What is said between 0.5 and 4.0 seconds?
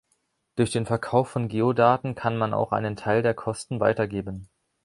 Durch den Verkauf von Geodaten kann man auch einen Teil der Kosten